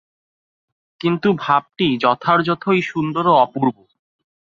কিন্তু 1.01 1.29
ভাবটি 1.37 1.87
যথার্থই 1.97 2.81
সুন্দর 2.81 3.25
এবং 3.25 3.35
অপূর্ব। 3.43 3.75